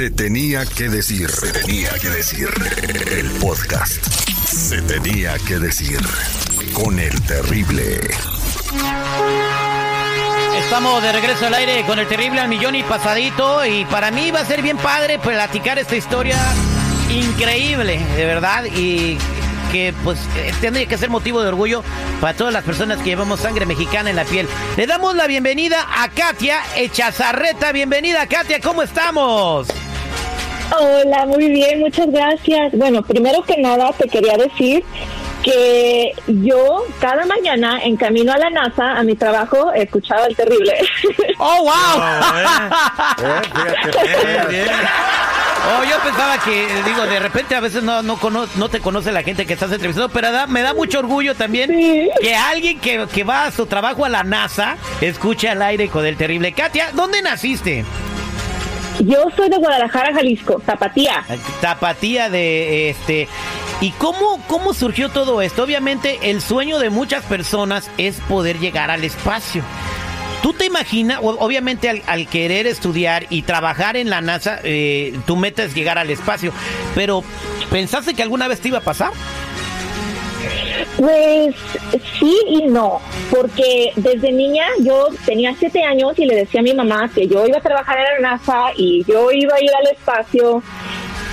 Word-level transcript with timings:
Se 0.00 0.08
tenía 0.08 0.64
que 0.64 0.88
decir. 0.88 1.28
Se 1.28 1.52
tenía 1.52 1.90
que 1.98 2.08
decir. 2.08 2.48
El 3.10 3.30
podcast. 3.32 4.02
Se 4.46 4.80
tenía 4.80 5.36
que 5.46 5.58
decir. 5.58 6.00
Con 6.72 6.98
el 6.98 7.20
terrible. 7.20 8.00
Estamos 10.56 11.02
de 11.02 11.12
regreso 11.12 11.44
al 11.44 11.52
aire 11.52 11.84
con 11.84 11.98
el 11.98 12.08
terrible 12.08 12.40
al 12.40 12.48
millón 12.48 12.76
y 12.76 12.82
pasadito. 12.82 13.62
Y 13.66 13.84
para 13.84 14.10
mí 14.10 14.30
va 14.30 14.40
a 14.40 14.46
ser 14.46 14.62
bien 14.62 14.78
padre 14.78 15.18
platicar 15.18 15.78
esta 15.78 15.96
historia 15.96 16.38
increíble, 17.10 18.00
de 18.16 18.24
verdad. 18.24 18.64
Y 18.74 19.18
que 19.70 19.92
pues 20.02 20.18
eh, 20.38 20.54
tendría 20.62 20.86
que 20.86 20.96
ser 20.96 21.10
motivo 21.10 21.42
de 21.42 21.48
orgullo 21.48 21.84
para 22.22 22.34
todas 22.34 22.54
las 22.54 22.64
personas 22.64 22.96
que 23.00 23.10
llevamos 23.10 23.40
sangre 23.40 23.66
mexicana 23.66 24.08
en 24.08 24.16
la 24.16 24.24
piel. 24.24 24.48
Le 24.78 24.86
damos 24.86 25.14
la 25.14 25.26
bienvenida 25.26 25.86
a 25.94 26.08
Katia 26.08 26.62
Echazarreta. 26.74 27.70
Bienvenida, 27.72 28.26
Katia, 28.26 28.60
¿cómo 28.60 28.82
estamos? 28.82 29.68
Hola, 30.78 31.26
muy 31.26 31.48
bien, 31.50 31.80
muchas 31.80 32.06
gracias. 32.10 32.72
Bueno, 32.72 33.02
primero 33.02 33.42
que 33.42 33.56
nada 33.60 33.92
te 33.92 34.08
quería 34.08 34.36
decir 34.36 34.84
que 35.42 36.12
yo 36.26 36.84
cada 37.00 37.24
mañana 37.26 37.80
en 37.82 37.96
camino 37.96 38.32
a 38.32 38.36
la 38.38 38.50
NASA, 38.50 38.92
a 38.98 39.02
mi 39.02 39.16
trabajo, 39.16 39.72
escuchaba 39.72 40.26
el 40.26 40.36
terrible. 40.36 40.74
¡Oh, 41.38 41.62
wow! 41.64 42.02
Bien, 43.18 44.48
bien. 44.50 44.66
Oh, 45.78 45.84
yo 45.84 45.98
pensaba 46.02 46.38
que, 46.44 46.66
digo, 46.86 47.02
de 47.06 47.18
repente 47.20 47.54
a 47.54 47.60
veces 47.60 47.82
no, 47.82 48.02
no, 48.02 48.16
cono- 48.18 48.46
no 48.56 48.68
te 48.68 48.80
conoce 48.80 49.12
la 49.12 49.22
gente 49.22 49.46
que 49.46 49.54
estás 49.54 49.72
entrevistando, 49.72 50.08
pero 50.10 50.30
da- 50.30 50.46
me 50.46 50.62
da 50.62 50.72
mucho 50.74 50.98
orgullo 51.00 51.34
también 51.34 51.70
Sí. 51.70 52.08
que 52.20 52.34
alguien 52.34 52.78
que, 52.80 53.06
que 53.12 53.24
va 53.24 53.44
a 53.46 53.50
su 53.50 53.66
trabajo 53.66 54.04
a 54.04 54.08
la 54.08 54.22
NASA 54.22 54.76
escuche 55.00 55.48
al 55.48 55.62
aire 55.62 55.88
con 55.88 56.04
el 56.06 56.16
terrible. 56.16 56.52
Katia, 56.52 56.90
¿dónde 56.92 57.22
naciste? 57.22 57.84
Yo 59.04 59.28
soy 59.34 59.48
de 59.48 59.56
Guadalajara, 59.56 60.12
Jalisco, 60.14 60.60
Tapatía. 60.64 61.24
Tapatía 61.60 62.28
de 62.28 62.90
este. 62.90 63.28
¿Y 63.80 63.92
cómo, 63.92 64.42
cómo 64.46 64.74
surgió 64.74 65.08
todo 65.08 65.40
esto? 65.40 65.62
Obviamente, 65.62 66.30
el 66.30 66.42
sueño 66.42 66.78
de 66.78 66.90
muchas 66.90 67.24
personas 67.24 67.90
es 67.96 68.16
poder 68.28 68.58
llegar 68.58 68.90
al 68.90 69.04
espacio. 69.04 69.62
¿Tú 70.42 70.52
te 70.54 70.64
imaginas, 70.64 71.18
obviamente 71.22 71.90
al, 71.90 72.02
al 72.06 72.26
querer 72.26 72.66
estudiar 72.66 73.26
y 73.28 73.42
trabajar 73.42 73.96
en 73.96 74.08
la 74.08 74.22
NASA, 74.22 74.58
eh, 74.64 75.18
tu 75.26 75.36
meta 75.36 75.62
es 75.64 75.74
llegar 75.74 75.98
al 75.98 76.08
espacio, 76.08 76.52
pero 76.94 77.22
¿pensaste 77.70 78.14
que 78.14 78.22
alguna 78.22 78.48
vez 78.48 78.60
te 78.60 78.68
iba 78.68 78.78
a 78.78 78.82
pasar? 78.82 79.12
Pues 81.00 81.54
sí 82.18 82.36
y 82.46 82.66
no, 82.66 83.00
porque 83.30 83.90
desde 83.96 84.32
niña 84.32 84.66
yo 84.80 85.08
tenía 85.24 85.54
siete 85.58 85.82
años 85.82 86.12
y 86.18 86.26
le 86.26 86.36
decía 86.36 86.60
a 86.60 86.62
mi 86.62 86.74
mamá 86.74 87.10
que 87.14 87.26
yo 87.26 87.46
iba 87.46 87.56
a 87.56 87.62
trabajar 87.62 87.96
en 87.96 88.22
la 88.22 88.32
NASA 88.32 88.64
y 88.76 89.02
yo 89.04 89.30
iba 89.32 89.54
a 89.54 89.64
ir 89.64 89.70
al 89.74 89.86
espacio, 89.96 90.62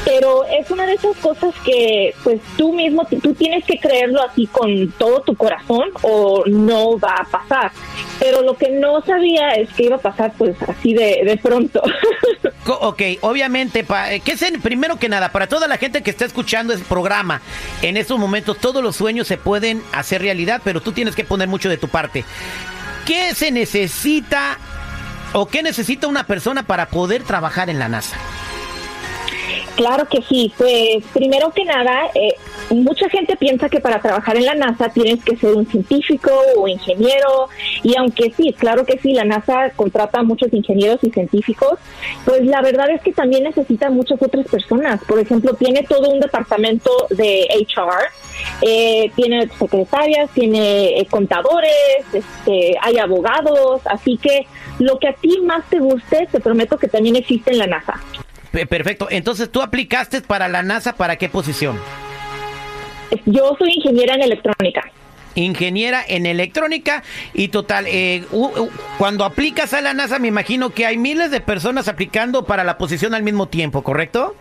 pero 0.08 0.45
es 0.45 0.72
una 0.72 0.86
de 0.86 0.94
esas 0.94 1.17
cosas 1.17 1.53
que 1.66 2.16
pues 2.23 2.39
tú 2.58 2.72
mismo, 2.72 3.05
tú 3.22 3.33
tienes 3.33 3.66
que 3.66 3.77
creerlo 3.77 4.23
así 4.23 4.47
con 4.47 4.89
todo 4.97 5.19
tu 5.22 5.36
corazón 5.36 5.89
o 6.02 6.44
no 6.47 6.97
va 6.97 7.16
a 7.19 7.25
pasar. 7.25 7.72
Pero 8.18 8.41
lo 8.41 8.56
que 8.57 8.69
no 8.69 9.01
sabía 9.01 9.50
es 9.50 9.68
que 9.73 9.84
iba 9.84 9.97
a 9.97 10.00
pasar 10.00 10.31
pues 10.38 10.56
así 10.68 10.94
de, 10.94 11.23
de 11.25 11.38
pronto. 11.38 11.81
Ok, 12.69 13.01
obviamente, 13.22 13.85
pa, 13.85 14.12
eh, 14.12 14.19
¿qué 14.19 14.34
es 14.34 14.41
el- 14.41 14.59
primero 14.59 14.97
que 15.00 15.07
nada, 15.07 15.31
para 15.31 15.47
toda 15.47 15.69
la 15.69 15.78
gente 15.78 16.03
que 16.03 16.09
está 16.09 16.25
escuchando 16.25 16.74
el 16.74 16.81
programa, 16.81 17.41
en 17.81 17.95
estos 17.95 18.19
momentos 18.19 18.57
todos 18.57 18.84
los 18.84 18.94
sueños 18.97 19.25
se 19.25 19.38
pueden 19.38 19.81
hacer 19.94 20.22
realidad, 20.22 20.62
pero 20.66 20.81
tú 20.81 20.91
tienes 20.91 21.16
que 21.16 21.24
poner 21.24 21.47
mucho 21.47 21.69
de 21.69 21.78
tu 21.78 21.88
parte. 21.88 22.25
¿Qué 23.06 23.34
se 23.35 23.51
necesita 23.51 24.57
o 25.31 25.45
qué 25.47 25.63
necesita 25.63 26.07
una 26.07 26.25
persona 26.28 26.63
para 26.63 26.88
poder 26.89 27.24
trabajar 27.24 27.69
en 27.69 27.79
la 27.79 27.88
NASA? 27.88 28.18
Claro 29.77 30.07
que 30.09 30.23
sí, 30.23 30.51
pues 30.57 31.05
primero 31.13 31.51
que 31.51 31.63
nada, 31.63 32.09
eh, 32.15 32.33
mucha 32.71 33.07
gente 33.09 33.35
piensa 33.38 33.69
que 33.69 33.79
para 33.79 34.01
trabajar 34.01 34.35
en 34.35 34.45
la 34.45 34.55
NASA 34.55 34.89
tienes 34.89 35.23
que 35.23 35.38
ser 35.38 35.53
un 35.53 35.67
científico 35.67 36.31
o 36.57 36.67
ingeniero, 36.67 37.47
y 37.83 37.95
aunque 37.95 38.33
sí, 38.35 38.55
claro 38.57 38.88
que 38.88 38.97
sí, 38.97 39.13
la 39.13 39.23
NASA 39.23 39.69
contrata 39.75 40.21
a 40.21 40.23
muchos 40.23 40.51
ingenieros 40.51 40.97
y 41.03 41.11
científicos, 41.11 41.77
pues 42.25 42.43
la 42.43 42.63
verdad 42.63 42.89
es 42.89 43.01
que 43.01 43.13
también 43.13 43.43
necesita 43.43 43.91
muchas 43.91 44.19
otras 44.19 44.47
personas. 44.47 44.99
Por 45.03 45.19
ejemplo, 45.19 45.53
tiene 45.53 45.83
todo 45.83 46.09
un 46.09 46.21
departamento 46.21 46.89
de 47.11 47.47
HR, 47.51 48.09
eh, 48.63 49.11
tiene 49.15 49.47
secretarias, 49.59 50.31
tiene 50.31 50.99
eh, 50.99 51.05
contadores, 51.07 52.03
este, 52.13 52.75
hay 52.81 52.97
abogados, 52.97 53.81
así 53.85 54.17
que 54.17 54.47
lo 54.79 54.97
que 54.97 55.09
a 55.09 55.13
ti 55.13 55.39
más 55.44 55.69
te 55.69 55.77
guste, 55.77 56.27
te 56.31 56.39
prometo 56.39 56.79
que 56.79 56.88
también 56.88 57.15
existe 57.15 57.51
en 57.51 57.59
la 57.59 57.67
NASA. 57.67 58.01
Pe- 58.52 58.66
Perfecto, 58.66 59.08
entonces 59.09 59.52
tú 59.52 59.62
aplicaste 59.62 60.22
para 60.22 60.47
la 60.47 60.63
NASA, 60.63 60.94
¿para 60.94 61.16
qué 61.16 61.30
posición? 61.30 61.78
Yo 63.25 63.56
soy 63.58 63.72
ingeniera 63.75 64.16
en 64.16 64.24
electrónica. 64.24 64.81
Ingeniera 65.35 66.03
en 66.08 66.25
electrónica 66.25 67.03
y 67.34 67.50
total, 67.50 67.86
eh, 67.88 68.25
cuando 68.97 69.24
aplicas 69.24 69.74
a 69.74 69.81
la 69.81 69.94
NASA 69.94 70.18
me 70.18 70.28
imagino 70.30 70.72
que 70.72 70.86
hay 70.86 70.97
miles 70.97 71.30
de 71.30 71.41
personas 71.41 71.88
aplicando 71.88 72.46
para 72.46 72.63
la 72.63 72.78
posición 72.80 73.13
al 73.13 73.22
mismo 73.24 73.47
tiempo, 73.47 73.84
¿correcto? 73.84 74.36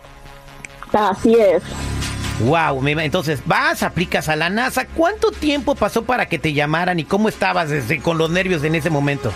Así 0.93 1.35
es. 1.35 1.61
Wow, 2.39 2.85
entonces 2.87 3.41
vas, 3.45 3.83
aplicas 3.83 4.29
a 4.29 4.35
la 4.35 4.49
NASA. 4.49 4.85
¿Cuánto 4.87 5.31
tiempo 5.31 5.75
pasó 5.75 6.03
para 6.03 6.27
que 6.27 6.39
te 6.39 6.53
llamaran 6.53 6.99
y 6.99 7.03
cómo 7.03 7.29
estabas 7.29 7.69
desde, 7.69 7.99
con 7.99 8.17
los 8.17 8.29
nervios 8.29 8.63
en 8.63 8.75
ese 8.75 8.89
momento? 8.89 9.31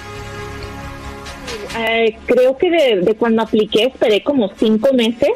Eh, 1.77 2.17
creo 2.25 2.57
que 2.57 2.69
de, 2.69 3.15
cuando 3.15 3.43
apliqué 3.43 3.85
esperé 3.85 4.23
como 4.23 4.51
cinco 4.57 4.93
meses 4.93 5.29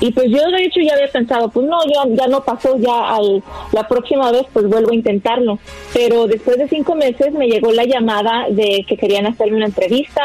y 0.00 0.12
pues 0.12 0.28
yo 0.30 0.38
de 0.50 0.64
hecho 0.64 0.80
ya 0.80 0.94
había 0.94 1.10
pensado, 1.10 1.48
pues 1.50 1.66
no, 1.66 1.78
ya, 1.86 2.02
ya 2.14 2.28
no 2.28 2.44
pasó, 2.44 2.78
ya 2.78 3.16
al, 3.16 3.42
la 3.72 3.88
próxima 3.88 4.30
vez 4.30 4.46
pues 4.52 4.68
vuelvo 4.68 4.92
a 4.92 4.94
intentarlo. 4.94 5.58
Pero 5.92 6.26
después 6.26 6.56
de 6.56 6.68
cinco 6.68 6.94
meses 6.94 7.32
me 7.32 7.48
llegó 7.48 7.72
la 7.72 7.84
llamada 7.84 8.46
de 8.48 8.84
que 8.86 8.96
querían 8.96 9.26
hacerme 9.26 9.56
una 9.56 9.66
entrevista 9.66 10.22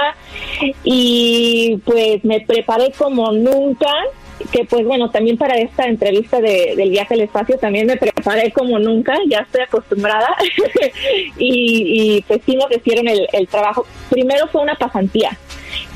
y 0.84 1.78
pues 1.86 2.24
me 2.24 2.42
preparé 2.42 2.92
como 2.92 3.32
nunca 3.32 3.92
que 4.52 4.66
pues 4.66 4.86
bueno, 4.86 5.10
también 5.10 5.38
para 5.38 5.58
esta 5.58 5.86
entrevista 5.86 6.40
de, 6.42 6.74
del 6.76 6.90
viaje 6.90 7.14
al 7.14 7.22
espacio 7.22 7.58
también 7.58 7.88
me 7.88 7.98
preparé 7.98 8.52
como 8.52 8.80
nunca, 8.80 9.16
ya 9.28 9.40
estoy 9.40 9.62
acostumbrada 9.62 10.28
y, 11.38 12.18
y 12.18 12.22
pues 12.24 12.42
sí 12.46 12.56
me 12.58 12.66
ofrecieron 12.66 13.08
el, 13.08 13.28
el 13.32 13.48
trabajo. 13.48 13.86
Primero 14.10 14.48
fue 14.48 14.62
una 14.62 14.76
pasantía, 14.76 15.38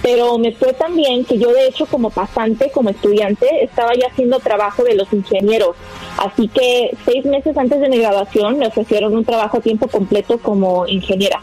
pero 0.01 0.37
me 0.37 0.51
fue 0.51 0.73
tan 0.73 0.95
bien 0.95 1.25
que 1.25 1.37
yo 1.37 1.51
de 1.51 1.67
hecho 1.67 1.85
como 1.85 2.09
pasante, 2.09 2.71
como 2.71 2.89
estudiante, 2.89 3.63
estaba 3.63 3.93
ya 3.93 4.07
haciendo 4.07 4.39
trabajo 4.39 4.83
de 4.83 4.95
los 4.95 5.11
ingenieros. 5.13 5.75
Así 6.17 6.47
que 6.47 6.91
seis 7.05 7.25
meses 7.25 7.57
antes 7.57 7.79
de 7.79 7.89
mi 7.89 7.97
graduación 7.97 8.57
me 8.57 8.67
ofrecieron 8.67 9.15
un 9.15 9.25
trabajo 9.25 9.57
a 9.57 9.61
tiempo 9.61 9.87
completo 9.87 10.37
como 10.39 10.87
ingeniera. 10.87 11.41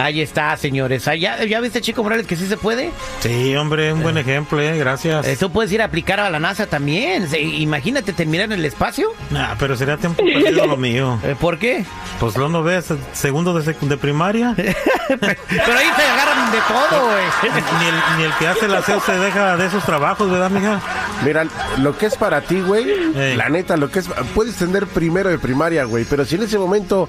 Ahí 0.00 0.20
está, 0.20 0.56
señores. 0.56 1.06
Ah, 1.08 1.14
¿Ya, 1.14 1.44
ya 1.44 1.60
viste, 1.60 1.80
Chico 1.80 2.02
Morales, 2.02 2.26
que 2.26 2.36
sí 2.36 2.46
se 2.46 2.56
puede? 2.56 2.90
Sí, 3.20 3.54
hombre, 3.56 3.92
un 3.92 4.02
buen 4.02 4.16
ejemplo, 4.16 4.60
eh, 4.60 4.78
gracias. 4.78 5.26
Eh, 5.26 5.36
Tú 5.38 5.50
puedes 5.50 5.70
ir 5.72 5.82
a 5.82 5.84
aplicar 5.86 6.18
a 6.20 6.30
la 6.30 6.38
NASA 6.40 6.66
también. 6.66 7.28
Se- 7.28 7.40
Imagínate 7.40 8.12
terminar 8.12 8.46
en 8.46 8.52
el 8.52 8.64
espacio. 8.64 9.08
Nah, 9.30 9.54
pero 9.58 9.76
sería 9.76 9.96
tiempo 9.96 10.22
perdido 10.24 10.66
lo 10.66 10.76
mío. 10.76 11.18
Eh, 11.30 11.36
¿Por 11.38 11.58
qué? 11.58 11.84
Pues 12.18 12.36
lo 12.36 12.48
no 12.48 12.62
ves, 12.62 12.86
segundo 13.12 13.52
de, 13.58 13.62
sec- 13.74 13.78
de 13.80 13.96
primaria. 13.96 14.54
Pero 14.56 15.78
ahí 15.78 15.88
te 15.96 16.02
agarran 16.02 16.50
de 16.52 16.58
todo, 16.68 17.06
güey. 17.10 17.24
Ni 17.80 17.86
el, 17.88 17.94
ni 18.18 18.22
el 18.24 18.32
que 18.38 18.46
hace 18.46 18.66
el 18.66 18.74
aseo 18.74 19.00
se 19.00 19.12
deja 19.18 19.56
de 19.56 19.66
esos 19.66 19.84
trabajos, 19.84 20.30
¿verdad, 20.30 20.50
mija? 20.50 20.80
Mira, 21.24 21.46
lo 21.78 21.96
que 21.98 22.06
es 22.06 22.16
para 22.16 22.40
ti, 22.42 22.60
güey, 22.60 22.88
Ey. 23.16 23.36
la 23.36 23.48
neta, 23.48 23.76
lo 23.76 23.90
que 23.90 23.98
es, 24.00 24.08
puedes 24.34 24.56
tener 24.56 24.86
primero 24.86 25.28
de 25.30 25.38
primaria, 25.38 25.84
güey, 25.84 26.04
pero 26.08 26.24
si 26.24 26.36
en 26.36 26.44
ese 26.44 26.58
momento 26.58 27.08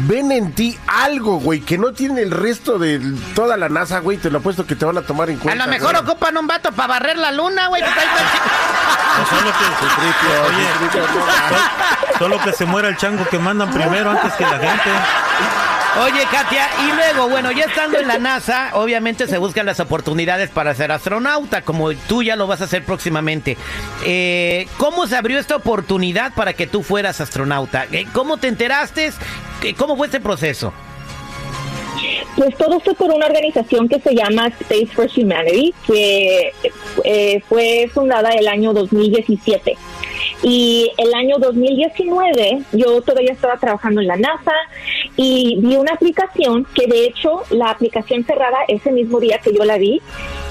ven 0.00 0.32
en 0.32 0.52
ti 0.52 0.78
algo, 0.86 1.38
güey, 1.38 1.60
que 1.60 1.78
no 1.78 1.92
tiene 1.92 2.22
el 2.22 2.30
resto 2.30 2.78
de 2.78 3.00
toda 3.34 3.56
la 3.56 3.68
NASA, 3.68 4.00
güey, 4.00 4.18
te 4.18 4.30
lo 4.30 4.38
apuesto 4.38 4.66
que 4.66 4.74
te 4.76 4.84
van 4.84 4.98
a 4.98 5.02
tomar 5.02 5.30
en 5.30 5.38
A 5.38 5.40
cuenta. 5.40 5.64
lo 5.66 5.70
mejor 5.70 5.92
güey. 5.92 6.02
ocupan 6.02 6.36
un 6.36 6.46
vato 6.46 6.72
para 6.72 6.88
barrer 6.88 7.16
la 7.16 7.32
luna, 7.32 7.68
güey. 7.68 7.82
pues 7.82 7.94
solo 12.18 12.38
que 12.42 12.52
se 12.52 12.64
muera 12.64 12.88
el 12.88 12.96
chango 12.96 13.26
que 13.28 13.38
mandan 13.38 13.70
primero 13.70 14.10
antes 14.10 14.32
que 14.34 14.44
la 14.44 14.58
gente. 14.58 14.90
Oye, 15.96 16.24
Katia, 16.28 16.68
y 16.88 16.96
luego, 16.96 17.28
bueno, 17.28 17.52
ya 17.52 17.66
estando 17.66 17.98
en 17.98 18.08
la 18.08 18.18
NASA, 18.18 18.70
obviamente 18.72 19.28
se 19.28 19.38
buscan 19.38 19.64
las 19.64 19.78
oportunidades 19.78 20.50
para 20.50 20.74
ser 20.74 20.90
astronauta, 20.90 21.62
como 21.62 21.94
tú 21.94 22.24
ya 22.24 22.34
lo 22.34 22.48
vas 22.48 22.60
a 22.60 22.64
hacer 22.64 22.84
próximamente. 22.84 23.56
Eh, 24.04 24.66
¿Cómo 24.76 25.06
se 25.06 25.14
abrió 25.16 25.38
esta 25.38 25.54
oportunidad 25.54 26.34
para 26.34 26.52
que 26.54 26.66
tú 26.66 26.82
fueras 26.82 27.20
astronauta? 27.20 27.86
Eh, 27.92 28.06
¿Cómo 28.12 28.38
te 28.38 28.48
enteraste? 28.48 29.12
Eh, 29.62 29.74
¿Cómo 29.74 29.96
fue 29.96 30.08
este 30.08 30.18
proceso? 30.18 30.72
Pues 32.36 32.56
todo 32.56 32.80
fue 32.80 32.94
por 32.94 33.12
una 33.12 33.26
organización 33.26 33.88
que 33.88 34.00
se 34.00 34.14
llama 34.14 34.48
Space 34.48 34.88
for 34.88 35.08
Humanity, 35.16 35.72
que 35.86 36.52
eh, 37.04 37.40
fue 37.48 37.88
fundada 37.94 38.30
el 38.30 38.48
año 38.48 38.72
2017. 38.72 39.76
Y 40.42 40.90
el 40.98 41.14
año 41.14 41.36
2019 41.38 42.62
yo 42.72 43.00
todavía 43.02 43.32
estaba 43.32 43.56
trabajando 43.56 44.00
en 44.00 44.08
la 44.08 44.16
NASA 44.16 44.52
y 45.16 45.56
vi 45.60 45.76
una 45.76 45.92
aplicación 45.92 46.66
que 46.74 46.86
de 46.86 47.06
hecho 47.06 47.42
la 47.50 47.70
aplicación 47.70 48.24
cerrada 48.24 48.58
ese 48.68 48.90
mismo 48.90 49.20
día 49.20 49.38
que 49.38 49.52
yo 49.52 49.64
la 49.64 49.78
vi 49.78 50.00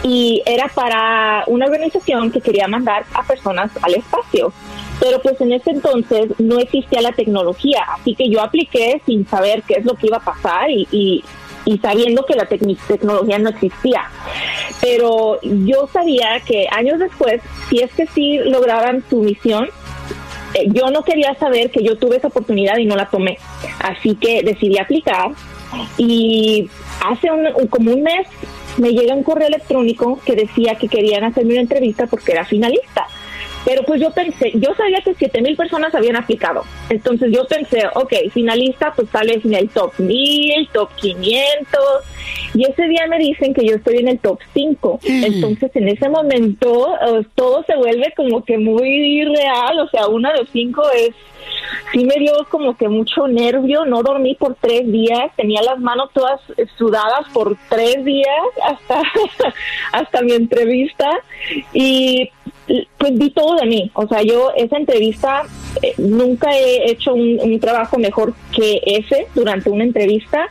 y 0.03 0.41
era 0.45 0.67
para 0.73 1.43
una 1.47 1.65
organización 1.65 2.31
que 2.31 2.41
quería 2.41 2.67
mandar 2.67 3.05
a 3.13 3.23
personas 3.23 3.71
al 3.81 3.95
espacio. 3.95 4.53
Pero 4.99 5.21
pues 5.21 5.39
en 5.41 5.53
ese 5.53 5.71
entonces 5.71 6.31
no 6.39 6.59
existía 6.59 7.01
la 7.01 7.11
tecnología, 7.11 7.83
así 7.89 8.15
que 8.15 8.29
yo 8.29 8.41
apliqué 8.41 9.01
sin 9.05 9.27
saber 9.27 9.63
qué 9.63 9.75
es 9.75 9.85
lo 9.85 9.95
que 9.95 10.07
iba 10.07 10.17
a 10.17 10.23
pasar 10.23 10.69
y, 10.69 11.23
y 11.65 11.77
sabiendo 11.79 12.25
que 12.25 12.35
la 12.35 12.45
tecnología 12.45 13.39
no 13.39 13.49
existía. 13.49 14.03
Pero 14.81 15.39
yo 15.41 15.87
sabía 15.91 16.39
que 16.45 16.67
años 16.71 16.99
después, 16.99 17.41
si 17.69 17.79
es 17.79 17.91
que 17.93 18.07
sí 18.07 18.39
lograban 18.39 19.03
su 19.09 19.21
misión, 19.21 19.69
eh, 20.53 20.67
yo 20.67 20.89
no 20.91 21.03
quería 21.03 21.33
saber 21.35 21.71
que 21.71 21.83
yo 21.83 21.97
tuve 21.97 22.17
esa 22.17 22.27
oportunidad 22.27 22.77
y 22.77 22.85
no 22.85 22.95
la 22.95 23.09
tomé. 23.09 23.37
Así 23.79 24.15
que 24.15 24.43
decidí 24.43 24.77
aplicar 24.77 25.31
y 25.97 26.69
hace 27.05 27.31
un, 27.31 27.67
como 27.67 27.91
un 27.91 28.03
mes 28.03 28.27
me 28.77 28.91
llega 28.91 29.13
un 29.13 29.23
correo 29.23 29.47
electrónico 29.47 30.19
que 30.25 30.35
decía 30.35 30.75
que 30.75 30.87
querían 30.87 31.23
hacerme 31.23 31.53
una 31.53 31.61
entrevista 31.61 32.07
porque 32.07 32.31
era 32.31 32.45
finalista. 32.45 33.07
Pero 33.65 33.83
pues 33.83 34.01
yo 34.01 34.11
pensé, 34.11 34.51
yo 34.55 34.73
sabía 34.75 35.01
que 35.01 35.13
7 35.13 35.41
mil 35.41 35.55
personas 35.55 35.93
habían 35.95 36.15
aplicado. 36.15 36.63
Entonces 36.89 37.31
yo 37.31 37.45
pensé, 37.45 37.83
ok, 37.95 38.13
finalista, 38.31 38.93
pues 38.93 39.09
sale 39.09 39.39
en 39.43 39.53
el 39.53 39.69
top 39.69 39.93
1000, 39.97 40.69
top 40.73 40.89
500. 40.95 41.81
Y 42.55 42.65
ese 42.65 42.87
día 42.87 43.07
me 43.07 43.17
dicen 43.17 43.53
que 43.53 43.65
yo 43.65 43.75
estoy 43.75 43.97
en 43.97 44.09
el 44.09 44.19
top 44.19 44.39
5. 44.53 44.99
Entonces 45.03 45.71
en 45.75 45.87
ese 45.87 46.09
momento 46.09 46.95
eh, 46.95 47.25
todo 47.35 47.63
se 47.63 47.75
vuelve 47.75 48.13
como 48.15 48.43
que 48.43 48.57
muy 48.57 49.25
real. 49.25 49.79
O 49.79 49.87
sea, 49.89 50.07
una 50.07 50.33
de 50.33 50.39
los 50.39 50.49
cinco 50.49 50.83
es 50.91 51.15
sí 51.91 52.05
me 52.05 52.15
dio 52.15 52.33
como 52.49 52.75
que 52.75 52.87
mucho 52.87 53.27
nervio, 53.27 53.85
no 53.85 54.01
dormí 54.03 54.35
por 54.35 54.55
tres 54.55 54.91
días, 54.91 55.31
tenía 55.35 55.61
las 55.61 55.79
manos 55.79 56.09
todas 56.13 56.41
sudadas 56.77 57.27
por 57.33 57.57
tres 57.69 58.03
días 58.03 58.27
hasta, 58.63 59.01
hasta 59.91 60.21
mi 60.21 60.33
entrevista 60.33 61.09
y 61.73 62.31
pues 62.97 63.19
di 63.19 63.29
todo 63.31 63.55
de 63.57 63.65
mí, 63.65 63.91
o 63.93 64.07
sea, 64.07 64.21
yo 64.21 64.51
esa 64.55 64.77
entrevista 64.77 65.43
eh, 65.81 65.93
nunca 65.97 66.55
he 66.57 66.91
hecho 66.91 67.13
un, 67.13 67.59
trabajo 67.59 67.97
mejor 67.97 68.33
que 68.55 68.81
ese 68.85 69.27
durante 69.35 69.69
una 69.69 69.83
entrevista. 69.83 70.47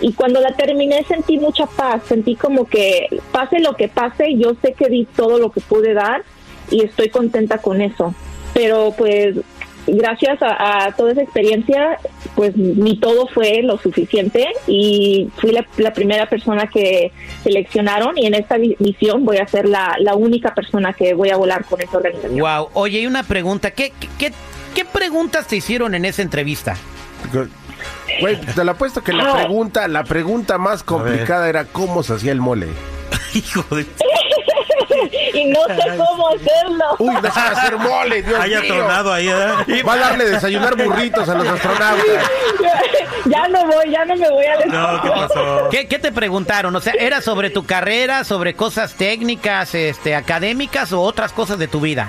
Y 0.00 0.12
cuando 0.12 0.40
la 0.40 0.52
terminé 0.52 1.04
sentí 1.04 1.38
mucha 1.38 1.66
paz, 1.66 2.02
sentí 2.06 2.34
como 2.34 2.66
que 2.66 3.08
pase 3.32 3.60
lo 3.60 3.74
que 3.74 3.88
pase, 3.88 4.36
yo 4.36 4.54
sé 4.62 4.72
que 4.72 4.88
di 4.88 5.06
todo 5.16 5.38
lo 5.38 5.50
que 5.50 5.60
pude 5.60 5.94
dar 5.94 6.24
y 6.70 6.84
estoy 6.84 7.08
contenta 7.10 7.58
con 7.58 7.80
eso, 7.80 8.14
pero 8.54 8.92
pues 8.96 9.36
gracias 9.86 10.38
a, 10.40 10.92
toda 10.96 11.12
esa 11.12 11.22
experiencia, 11.22 11.98
pues 12.36 12.54
ni 12.54 12.98
todo 12.98 13.26
fue 13.28 13.62
lo 13.62 13.78
suficiente 13.78 14.46
y 14.66 15.28
fui 15.38 15.52
la, 15.52 15.92
primera 15.92 16.28
persona 16.28 16.68
que 16.68 17.10
seleccionaron 17.42 18.18
y 18.18 18.26
en 18.26 18.34
esta 18.34 18.58
misión 18.58 19.24
voy 19.24 19.38
a 19.38 19.48
ser 19.48 19.66
la, 19.66 19.96
única 20.14 20.54
persona 20.54 20.92
que 20.92 21.14
voy 21.14 21.30
a 21.30 21.36
volar 21.36 21.64
con 21.64 21.80
esa 21.80 21.96
organización. 21.96 22.38
Wow, 22.38 22.68
oye, 22.74 23.00
y 23.00 23.06
una 23.06 23.22
pregunta, 23.22 23.70
¿qué, 23.70 23.92
qué, 24.18 24.32
qué 24.74 24.84
preguntas 24.84 25.46
te 25.46 25.56
hicieron 25.56 25.94
en 25.94 26.04
esa 26.04 26.20
entrevista? 26.20 26.76
Güey, 28.20 28.38
te 28.40 28.64
lo 28.64 28.72
apuesto 28.72 29.02
que 29.02 29.14
la 29.14 29.30
ah. 29.30 29.36
pregunta, 29.36 29.88
la 29.88 30.04
pregunta 30.04 30.58
más 30.58 30.82
complicada 30.82 31.48
era 31.48 31.64
cómo 31.64 32.02
se 32.02 32.14
hacía 32.14 32.32
el 32.32 32.40
mole. 32.40 32.68
Hijo 33.34 33.74
de... 33.74 33.86
y 35.34 35.44
no 35.46 35.60
sé 35.66 35.96
cómo 35.96 36.28
hacerlo. 36.28 36.84
Uy, 36.98 37.14
deja 37.22 37.50
de 37.50 37.56
hacer 37.56 37.76
mole, 37.78 38.22
Dios 38.22 38.40
Haya 38.40 38.60
mío. 38.60 39.12
ahí, 39.12 39.28
¿eh? 39.28 39.82
Va 39.82 39.92
a 39.94 39.96
darle 39.96 40.24
desayunar 40.26 40.76
burritos 40.76 41.28
a 41.28 41.34
los 41.34 41.46
astronautas. 41.46 42.04
Ya 43.26 43.48
no 43.48 43.66
voy, 43.66 43.90
ya 43.90 44.04
no 44.04 44.14
me 44.14 44.30
voy 44.30 44.44
a 44.46 44.66
No, 44.66 45.02
¿qué 45.02 45.10
pasó? 45.10 45.68
¿Qué, 45.68 45.88
¿Qué, 45.88 45.98
te 45.98 46.12
preguntaron? 46.12 46.76
O 46.76 46.80
sea, 46.80 46.92
¿era 46.92 47.20
sobre 47.20 47.50
tu 47.50 47.66
carrera, 47.66 48.22
sobre 48.22 48.54
cosas 48.54 48.94
técnicas, 48.94 49.74
este, 49.74 50.14
académicas 50.14 50.92
o 50.92 51.02
otras 51.02 51.32
cosas 51.32 51.58
de 51.58 51.66
tu 51.66 51.80
vida? 51.80 52.08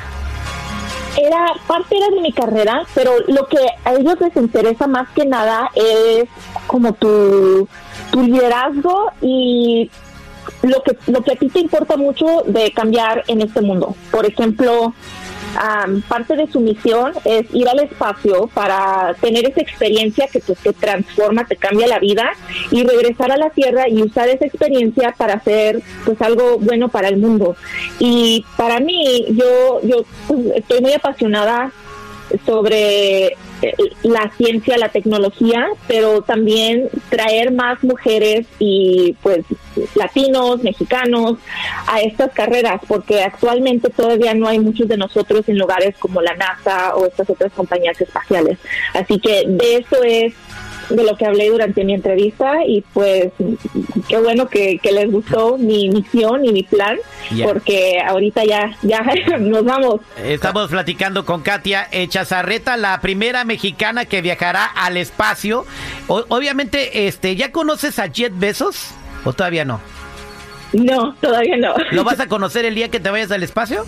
Era 1.17 1.53
parte 1.65 1.97
era 1.97 2.09
de 2.15 2.21
mi 2.21 2.31
carrera, 2.31 2.83
pero 2.93 3.11
lo 3.27 3.47
que 3.47 3.57
a 3.83 3.93
ellos 3.93 4.15
les 4.19 4.35
interesa 4.35 4.85
más 4.85 5.09
que 5.15 5.25
nada 5.25 5.71
es 5.73 6.25
como 6.67 6.93
tu, 6.93 7.67
tu 8.11 8.21
liderazgo 8.21 9.11
y 9.21 9.89
lo 10.63 10.83
que, 10.83 10.97
lo 11.11 11.21
que 11.23 11.31
a 11.33 11.35
ti 11.35 11.49
te 11.49 11.59
importa 11.59 11.97
mucho 11.97 12.43
de 12.45 12.71
cambiar 12.71 13.23
en 13.27 13.41
este 13.41 13.61
mundo. 13.61 13.95
Por 14.11 14.25
ejemplo, 14.25 14.93
parte 16.07 16.35
de 16.35 16.47
su 16.47 16.59
misión 16.59 17.13
es 17.25 17.45
ir 17.53 17.67
al 17.67 17.79
espacio 17.79 18.47
para 18.53 19.15
tener 19.21 19.45
esa 19.45 19.61
experiencia 19.61 20.27
que 20.27 20.39
pues, 20.39 20.59
te 20.59 20.73
transforma, 20.73 21.45
te 21.45 21.55
cambia 21.55 21.87
la 21.87 21.99
vida 21.99 22.31
y 22.71 22.83
regresar 22.83 23.31
a 23.31 23.37
la 23.37 23.49
Tierra 23.49 23.89
y 23.89 24.01
usar 24.01 24.29
esa 24.29 24.45
experiencia 24.45 25.13
para 25.17 25.35
hacer 25.35 25.81
pues 26.05 26.21
algo 26.21 26.59
bueno 26.59 26.89
para 26.89 27.07
el 27.07 27.17
mundo. 27.17 27.55
Y 27.99 28.45
para 28.55 28.79
mí, 28.79 29.25
yo, 29.29 29.81
yo 29.83 30.05
pues, 30.27 30.41
estoy 30.55 30.81
muy 30.81 30.93
apasionada 30.93 31.71
sobre 32.45 33.27
eh, 33.27 33.35
la 34.03 34.31
ciencia, 34.37 34.77
la 34.77 34.89
tecnología, 34.89 35.67
pero 35.87 36.21
también 36.21 36.89
traer 37.09 37.51
más 37.51 37.83
mujeres 37.83 38.45
y 38.59 39.15
pues 39.21 39.45
latinos, 39.95 40.63
mexicanos 40.63 41.37
a 41.87 42.01
estas 42.01 42.31
carreras, 42.33 42.81
porque 42.87 43.23
actualmente 43.23 43.89
todavía 43.89 44.33
no 44.33 44.47
hay 44.47 44.59
muchos 44.59 44.87
de 44.87 44.97
nosotros 44.97 45.47
en 45.49 45.57
lugares 45.57 45.95
como 45.97 46.21
la 46.21 46.35
NASA 46.35 46.95
o 46.95 47.05
estas 47.05 47.29
otras 47.29 47.51
compañías 47.53 47.99
espaciales. 47.99 48.57
Así 48.93 49.19
que 49.19 49.43
de 49.47 49.77
eso 49.77 50.03
es 50.03 50.33
de 50.89 51.03
lo 51.03 51.17
que 51.17 51.25
hablé 51.25 51.49
durante 51.49 51.83
mi 51.83 51.93
entrevista 51.93 52.65
y 52.65 52.81
pues 52.93 53.31
qué 54.07 54.17
bueno 54.17 54.47
que, 54.47 54.79
les 54.83 55.11
gustó 55.11 55.57
mi 55.57 55.89
misión 55.89 56.45
y 56.45 56.51
mi 56.53 56.63
plan 56.63 56.97
porque 57.43 57.99
ahorita 57.99 58.45
ya 58.45 58.75
ya 58.81 59.01
nos 59.39 59.63
vamos. 59.63 60.01
Estamos 60.23 60.69
platicando 60.69 61.25
con 61.25 61.41
Katia 61.41 61.87
Echazarreta, 61.91 62.77
la 62.77 62.99
primera 63.01 63.43
mexicana 63.43 64.05
que 64.05 64.21
viajará 64.21 64.65
al 64.65 64.97
espacio. 64.97 65.65
obviamente, 66.07 67.07
este, 67.07 67.35
¿ya 67.35 67.51
conoces 67.51 67.99
a 67.99 68.07
Jet 68.07 68.33
Besos 68.35 68.91
o 69.23 69.33
todavía 69.33 69.65
no? 69.65 69.81
No, 70.73 71.15
todavía 71.21 71.57
no. 71.57 71.75
¿Lo 71.91 72.03
vas 72.03 72.19
a 72.19 72.27
conocer 72.27 72.65
el 72.65 72.75
día 72.75 72.89
que 72.89 72.99
te 72.99 73.09
vayas 73.09 73.31
al 73.31 73.43
espacio? 73.43 73.85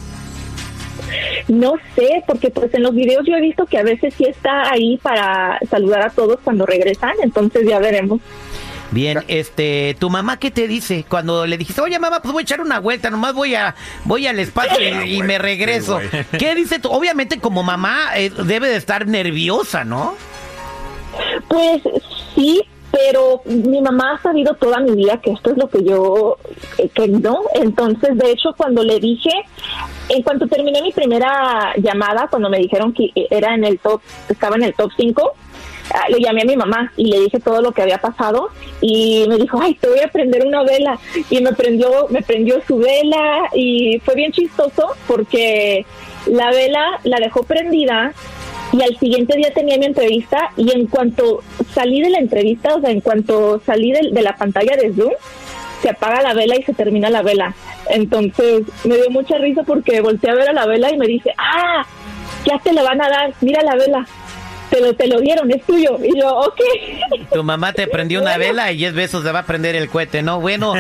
No 1.48 1.74
sé, 1.96 2.24
porque 2.28 2.50
pues 2.50 2.74
en 2.74 2.84
los 2.84 2.94
videos 2.94 3.26
yo 3.26 3.36
he 3.36 3.42
visto 3.42 3.66
que 3.66 3.78
a 3.78 3.84
veces 3.84 4.14
sí 4.18 4.26
está 4.26 4.70
ahí 4.72 4.98
para 4.98 5.60
saludar 5.70 6.02
a 6.02 6.10
todos 6.10 6.40
cuando 6.44 6.66
regresan, 6.66 7.14
entonces 7.22 7.68
ya 7.68 7.80
veremos. 7.80 8.22
Bien, 8.92 9.24
este, 9.28 9.96
tu 10.00 10.10
mamá 10.10 10.40
qué 10.40 10.50
te 10.50 10.68
dice 10.68 11.06
cuando 11.08 11.46
le 11.46 11.58
dijiste, 11.58 11.82
oye 11.82 12.00
mamá, 12.00 12.22
pues 12.22 12.34
voy 12.34 12.42
a 12.42 12.44
echar 12.44 12.62
una 12.62 12.80
vuelta, 12.80 13.10
nomás 13.10 13.34
voy 13.34 13.54
a, 13.54 13.76
voy 14.06 14.26
al 14.26 14.40
espacio 14.40 15.06
y, 15.06 15.22
me 15.24 15.38
regreso. 15.38 16.00
¿Qué 16.40 16.56
dice 16.56 16.80
tú? 16.80 16.90
Obviamente 16.90 17.40
como 17.40 17.62
mamá 17.62 18.12
eh, 18.16 18.32
debe 18.32 18.70
de 18.70 18.78
estar 18.78 19.06
nerviosa, 19.08 19.84
¿no? 19.84 20.16
Pues 21.48 21.82
sí, 22.34 22.64
pero 22.92 23.42
mi 23.46 23.82
mamá 23.82 24.16
ha 24.16 24.22
sabido 24.22 24.56
toda 24.56 24.80
mi 24.80 24.92
vida 24.92 25.22
que 25.22 25.32
esto 25.32 25.52
es 25.52 25.58
lo 25.58 25.70
que 25.70 25.84
yo 25.84 26.38
eh, 26.78 26.90
que 26.90 27.08
no. 27.08 27.42
Entonces 27.54 28.18
de 28.18 28.32
hecho 28.32 28.54
cuando 28.58 28.84
le 28.84 29.00
dije 29.00 29.32
en 30.10 30.24
cuanto 30.24 30.48
terminé 30.48 30.82
mi 30.82 30.92
primera 30.92 31.74
llamada 31.78 32.28
cuando 32.30 32.50
me 32.50 32.58
dijeron 32.58 32.94
que 32.94 33.12
era 33.30 33.54
en 33.54 33.64
el 33.64 33.80
top 33.80 34.02
estaba 34.28 34.56
en 34.56 34.64
el 34.64 34.74
top 34.74 34.92
5 34.98 35.34
ah, 35.94 36.10
le 36.10 36.20
llamé 36.20 36.42
a 36.42 36.46
mi 36.46 36.58
mamá 36.58 36.92
y 36.98 37.06
le 37.12 37.20
dije 37.22 37.40
todo 37.40 37.62
lo 37.62 37.72
que 37.72 37.84
había 37.84 38.00
pasado 38.00 38.50
y 38.82 39.26
me 39.28 39.38
dijo 39.38 39.60
ay 39.62 39.76
te 39.76 39.88
voy 39.88 40.00
a 40.00 40.08
prender 40.08 40.46
una 40.48 40.64
vela 40.64 41.00
y 41.30 41.42
me 41.42 41.54
prendió 41.54 42.08
me 42.10 42.24
prendió 42.24 42.60
su 42.68 42.80
vela 42.80 43.50
y 43.54 44.00
fue 44.04 44.16
bien 44.16 44.32
chistoso 44.32 44.96
porque 45.08 45.86
la 46.26 46.50
vela 46.50 47.00
la 47.04 47.18
dejó 47.18 47.44
prendida 47.44 48.14
y 48.72 48.84
al 48.84 48.98
siguiente 49.00 49.36
día 49.36 49.52
tenía 49.54 49.78
mi 49.78 49.86
entrevista 49.86 50.52
y 50.56 50.72
en 50.72 50.86
cuanto 50.88 51.42
salí 51.74 52.02
de 52.02 52.10
la 52.10 52.20
entrevista, 52.20 52.76
o 52.76 52.82
sea, 52.82 52.92
en 52.92 53.02
cuanto 53.02 53.62
salí 53.66 53.92
de, 53.92 54.22
la 54.22 54.36
pantalla 54.36 54.76
de 54.76 54.94
Zoom, 54.94 55.12
se 55.82 55.90
apaga 55.90 56.22
la 56.22 56.34
vela 56.34 56.56
y 56.56 56.64
se 56.64 56.74
termina 56.74 57.10
la 57.10 57.24
vela. 57.24 57.56
Entonces 57.90 58.64
me 58.84 58.96
dio 58.96 59.10
mucha 59.10 59.38
risa 59.38 59.64
porque 59.64 60.02
volteé 60.02 60.30
a 60.30 60.36
ver 60.36 60.50
a 60.50 60.54
la 60.54 60.68
vela 60.68 60.92
y 60.92 60.98
me 60.98 61.08
dice, 61.08 61.34
ah, 61.38 61.86
ya 62.46 62.60
te 62.60 62.74
la 62.74 62.84
van 62.84 63.02
a 63.02 63.10
dar, 63.10 63.34
mira 63.42 63.64
la 63.64 63.76
vela. 63.76 64.06
te 64.70 64.82
lo, 64.82 64.94
te 64.94 65.08
lo 65.08 65.20
dieron, 65.20 65.50
es 65.50 65.64
tuyo. 65.64 65.98
Y 66.04 66.20
yo, 66.20 66.30
ok. 66.30 66.62
Tu 67.34 67.44
mamá 67.44 67.74
te 67.74 67.88
prendió 67.88 68.22
una 68.22 68.38
vela 68.38 68.72
y 68.72 68.78
10 68.78 68.94
besos 68.94 69.24
se 69.24 69.32
va 69.32 69.40
a 69.40 69.46
prender 69.46 69.76
el 69.76 69.90
cohete, 69.90 70.22
¿no? 70.22 70.40
Bueno. 70.40 70.74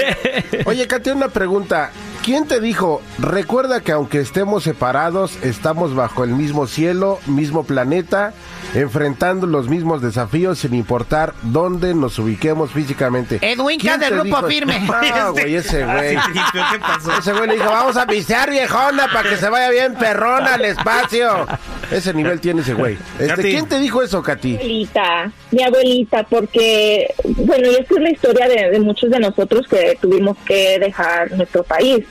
Oye, 0.66 0.86
Katia, 0.86 1.14
una 1.14 1.28
pregunta. 1.30 1.90
¿Quién 2.24 2.46
te 2.46 2.58
dijo, 2.58 3.02
recuerda 3.18 3.82
que 3.82 3.92
aunque 3.92 4.18
estemos 4.18 4.62
separados, 4.62 5.36
estamos 5.42 5.94
bajo 5.94 6.24
el 6.24 6.30
mismo 6.30 6.66
cielo, 6.66 7.18
mismo 7.26 7.64
planeta, 7.64 8.32
enfrentando 8.74 9.46
los 9.46 9.68
mismos 9.68 10.02
desafíos 10.02 10.58
sin 10.58 10.74
importar 10.74 11.32
dónde 11.42 11.94
nos 11.94 12.18
ubiquemos 12.18 12.70
físicamente? 12.72 13.38
Edwin 13.40 13.78
¿Quién 13.78 14.00
del 14.00 14.08
te 14.10 14.14
grupo 14.16 14.36
dijo- 14.36 14.48
firme. 14.48 14.80
Ah, 15.14 15.30
güey, 15.30 15.54
ese 15.54 15.84
güey. 15.84 16.16
¿Qué 16.52 16.78
pasó? 16.80 17.12
Ese 17.18 17.32
güey 17.32 17.46
le 17.48 17.54
dijo, 17.54 17.66
vamos 17.70 17.96
a 17.96 18.06
pistear 18.06 18.50
viejona 18.50 19.06
para 19.12 19.28
que 19.28 19.36
se 19.36 19.48
vaya 19.48 19.70
bien 19.70 19.94
perrona 19.94 20.54
al 20.54 20.64
espacio. 20.64 21.46
Ese 21.90 22.12
nivel 22.14 22.40
tiene 22.40 22.62
ese 22.62 22.74
güey. 22.74 22.96
Este. 23.18 23.42
¿Quién 23.42 23.66
te 23.68 23.78
dijo 23.78 24.02
eso, 24.02 24.22
Katy? 24.22 24.54
abuelita, 24.56 25.32
mi 25.50 25.62
abuelita, 25.62 26.22
porque, 26.24 27.14
bueno, 27.24 27.68
y 27.70 27.74
esta 27.76 27.94
es 27.94 28.00
la 28.00 28.10
historia 28.10 28.48
de, 28.48 28.70
de 28.70 28.80
muchos 28.80 29.10
de 29.10 29.20
nosotros 29.20 29.66
que 29.68 29.96
tuvimos 30.00 30.36
que 30.46 30.78
dejar 30.78 31.30
nuestro 31.32 31.62
país. 31.62 32.04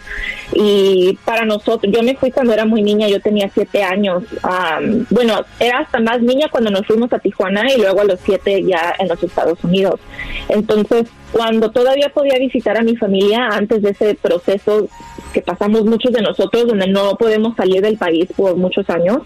Y 0.53 1.17
para 1.25 1.45
nosotros, 1.45 1.91
yo 1.93 2.03
me 2.03 2.15
fui 2.15 2.31
cuando 2.31 2.53
era 2.53 2.65
muy 2.65 2.81
niña, 2.83 3.07
yo 3.07 3.19
tenía 3.19 3.49
siete 3.53 3.83
años. 3.83 4.23
Am, 4.43 5.05
bueno, 5.09 5.43
era 5.59 5.79
hasta 5.79 5.99
más 5.99 6.21
niña 6.21 6.47
cuando 6.53 6.69
nos 6.69 6.85
fuimos 6.85 7.11
a 7.11 7.19
Tijuana 7.19 7.69
y 7.73 7.81
luego 7.81 8.01
a 8.01 8.05
los 8.05 8.19
siete 8.21 8.63
ya 8.63 8.95
en 8.99 9.07
los 9.09 9.21
Estados 9.21 9.61
Unidos. 9.63 9.99
Entonces, 10.47 11.09
cuando 11.31 11.71
todavía 11.71 12.09
podía 12.09 12.37
visitar 12.37 12.77
a 12.77 12.83
mi 12.83 12.95
familia 12.95 13.47
antes 13.47 13.81
de 13.81 13.89
ese 13.89 14.13
proceso 14.13 14.87
que 15.33 15.41
pasamos 15.41 15.83
muchos 15.83 16.13
de 16.13 16.21
nosotros, 16.21 16.67
donde 16.67 16.87
no 16.87 17.17
podemos 17.17 17.55
salir 17.55 17.81
del 17.81 17.97
país 17.97 18.27
por 18.37 18.55
muchos 18.55 18.87
años, 18.91 19.23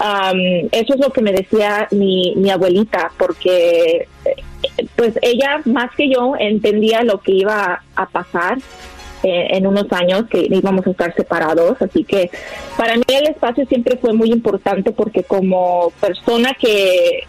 am, 0.00 0.36
eso 0.72 0.94
es 0.94 1.00
lo 1.00 1.10
que 1.10 1.22
me 1.22 1.32
decía 1.32 1.86
mi, 1.92 2.34
mi 2.34 2.50
abuelita, 2.50 3.12
porque 3.16 4.08
eh, 4.24 4.86
pues 4.96 5.16
ella 5.22 5.60
más 5.64 5.94
que 5.96 6.10
yo 6.10 6.34
entendía 6.36 7.04
lo 7.04 7.20
que 7.20 7.32
iba 7.32 7.80
a 7.94 8.06
pasar 8.06 8.58
eh, 9.22 9.48
en 9.50 9.66
unos 9.66 9.90
años 9.92 10.24
que 10.28 10.46
íbamos 10.50 10.86
a 10.86 10.90
estar 10.90 11.14
separados, 11.14 11.80
así 11.80 12.04
que 12.04 12.30
para 12.76 12.96
mí 12.96 13.02
el 13.08 13.28
espacio 13.28 13.66
siempre 13.66 13.96
fue 13.96 14.12
muy 14.12 14.30
importante 14.30 14.92
porque 14.92 15.24
como 15.24 15.92
persona 16.00 16.54
que 16.54 17.24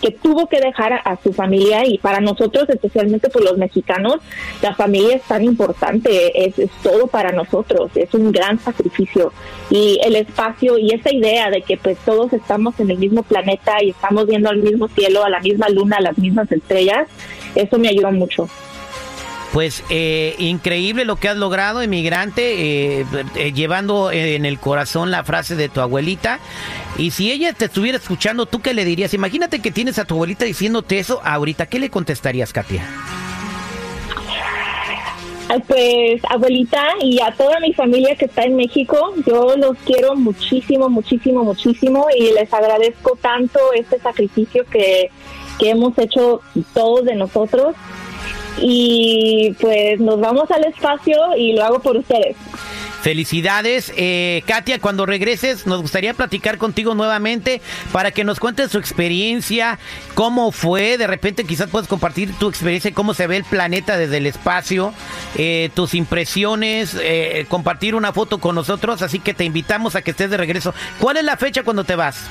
que 0.00 0.10
tuvo 0.10 0.46
que 0.46 0.60
dejar 0.60 1.00
a, 1.04 1.18
su 1.22 1.32
familia 1.32 1.86
y 1.86 1.98
para 1.98 2.20
nosotros, 2.20 2.68
especialmente 2.68 3.28
por 3.28 3.42
los 3.42 3.56
mexicanos, 3.56 4.16
la 4.62 4.74
familia 4.74 5.16
es 5.16 5.22
tan 5.22 5.44
importante, 5.44 6.46
es, 6.46 6.58
es 6.58 6.70
todo 6.82 7.06
para 7.06 7.32
nosotros, 7.32 7.90
es 7.94 8.12
un 8.14 8.32
gran 8.32 8.58
sacrificio 8.58 9.32
y 9.70 9.98
el 10.04 10.16
espacio 10.16 10.78
y 10.78 10.92
esa 10.92 11.12
idea 11.12 11.50
de 11.50 11.62
que 11.62 11.76
pues 11.76 11.98
todos 12.04 12.32
estamos 12.32 12.78
en 12.80 12.90
el 12.90 12.98
mismo 12.98 13.22
planeta 13.22 13.82
y 13.82 13.90
estamos 13.90 14.26
viendo 14.26 14.50
al 14.50 14.58
mismo 14.58 14.88
cielo, 14.88 15.24
a 15.24 15.30
la 15.30 15.40
misma 15.40 15.68
luna, 15.68 15.96
a 15.96 16.02
las 16.02 16.18
mismas 16.18 16.50
estrellas, 16.52 17.08
eso 17.54 17.78
me 17.78 17.88
ayudó 17.88 18.12
mucho. 18.12 18.48
Pues 19.52 19.82
eh, 19.90 20.36
increíble 20.38 21.04
lo 21.04 21.16
que 21.16 21.28
has 21.28 21.36
logrado, 21.36 21.82
emigrante, 21.82 23.00
eh, 23.00 23.06
eh, 23.34 23.52
llevando 23.52 24.12
en 24.12 24.44
el 24.44 24.60
corazón 24.60 25.10
la 25.10 25.24
frase 25.24 25.56
de 25.56 25.68
tu 25.68 25.80
abuelita. 25.80 26.38
Y 26.96 27.10
si 27.10 27.32
ella 27.32 27.52
te 27.52 27.64
estuviera 27.64 27.98
escuchando, 27.98 28.46
¿tú 28.46 28.60
qué 28.60 28.74
le 28.74 28.84
dirías? 28.84 29.12
Imagínate 29.12 29.60
que 29.60 29.72
tienes 29.72 29.98
a 29.98 30.04
tu 30.04 30.14
abuelita 30.14 30.44
diciéndote 30.44 31.00
eso 31.00 31.20
ahorita. 31.24 31.66
¿Qué 31.66 31.80
le 31.80 31.90
contestarías, 31.90 32.52
Katia? 32.52 32.84
Pues 35.66 36.22
abuelita 36.28 36.80
y 37.00 37.20
a 37.20 37.32
toda 37.32 37.58
mi 37.58 37.74
familia 37.74 38.14
que 38.14 38.26
está 38.26 38.44
en 38.44 38.54
México, 38.54 39.14
yo 39.26 39.56
los 39.56 39.76
quiero 39.78 40.14
muchísimo, 40.14 40.88
muchísimo, 40.88 41.42
muchísimo 41.42 42.06
y 42.16 42.32
les 42.34 42.54
agradezco 42.54 43.18
tanto 43.20 43.58
este 43.74 43.98
sacrificio 43.98 44.64
que, 44.70 45.10
que 45.58 45.70
hemos 45.70 45.98
hecho 45.98 46.40
todos 46.72 47.04
de 47.04 47.16
nosotros. 47.16 47.74
Y 48.60 49.56
pues 49.60 50.00
nos 50.00 50.20
vamos 50.20 50.50
al 50.50 50.64
espacio 50.64 51.16
y 51.36 51.54
lo 51.54 51.64
hago 51.64 51.78
por 51.80 51.96
ustedes. 51.96 52.36
Felicidades, 53.00 53.92
eh, 53.96 54.42
Katia. 54.46 54.78
Cuando 54.78 55.06
regreses, 55.06 55.66
nos 55.66 55.80
gustaría 55.80 56.12
platicar 56.12 56.58
contigo 56.58 56.94
nuevamente 56.94 57.62
para 57.92 58.10
que 58.10 58.24
nos 58.24 58.38
cuentes 58.38 58.70
tu 58.70 58.78
experiencia, 58.78 59.78
cómo 60.14 60.52
fue. 60.52 60.98
De 60.98 61.06
repente, 61.06 61.44
quizás 61.44 61.70
puedes 61.70 61.88
compartir 61.88 62.34
tu 62.34 62.48
experiencia, 62.48 62.92
cómo 62.92 63.14
se 63.14 63.26
ve 63.26 63.38
el 63.38 63.44
planeta 63.44 63.96
desde 63.96 64.18
el 64.18 64.26
espacio, 64.26 64.92
eh, 65.36 65.70
tus 65.74 65.94
impresiones, 65.94 66.94
eh, 67.00 67.46
compartir 67.48 67.94
una 67.94 68.12
foto 68.12 68.38
con 68.38 68.54
nosotros. 68.54 69.00
Así 69.00 69.18
que 69.18 69.32
te 69.32 69.44
invitamos 69.44 69.96
a 69.96 70.02
que 70.02 70.10
estés 70.10 70.28
de 70.28 70.36
regreso. 70.36 70.74
¿Cuál 71.00 71.16
es 71.16 71.24
la 71.24 71.38
fecha 71.38 71.62
cuando 71.62 71.84
te 71.84 71.96
vas? 71.96 72.26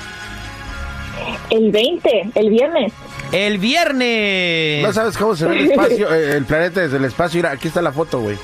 El 1.50 1.72
20, 1.72 2.30
el 2.36 2.50
viernes. 2.50 2.92
El 3.32 3.58
viernes. 3.58 4.82
No 4.82 4.92
sabes 4.92 5.16
cómo 5.16 5.36
se 5.36 5.46
ve 5.46 5.58
el 5.60 5.70
espacio, 5.70 6.12
eh, 6.14 6.36
el 6.36 6.44
planeta 6.44 6.80
desde 6.80 6.96
el 6.96 7.04
espacio. 7.04 7.38
Mira, 7.38 7.52
aquí 7.52 7.68
está 7.68 7.80
la 7.82 7.92
foto, 7.92 8.20
güey. 8.20 8.36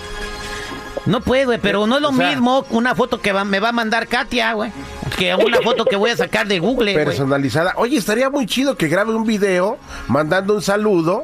No 1.06 1.20
puedo, 1.20 1.46
güey, 1.46 1.58
pero 1.60 1.86
no 1.86 1.96
es 1.96 2.02
lo 2.02 2.08
O 2.10 2.14
sea- 2.14 2.30
mismo 2.30 2.66
una 2.70 2.94
foto 2.94 3.20
que 3.20 3.30
va- 3.32 3.44
me 3.44 3.60
va 3.60 3.68
a 3.68 3.72
mandar 3.72 4.08
Katia, 4.08 4.52
güey, 4.54 4.72
que 5.16 5.34
una 5.36 5.58
foto 5.60 5.84
que 5.84 5.94
voy 5.96 6.10
a 6.10 6.16
sacar 6.16 6.48
de 6.48 6.58
Google. 6.58 6.94
Personalizada. 6.94 7.74
Oye, 7.76 7.96
estaría 7.96 8.28
muy 8.28 8.46
chido 8.46 8.76
que 8.76 8.88
grabe 8.88 9.14
un 9.14 9.24
video 9.24 9.78
mandando 10.08 10.54
un 10.54 10.62
saludo. 10.62 11.22